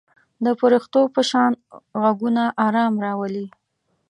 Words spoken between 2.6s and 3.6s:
آرام راولي.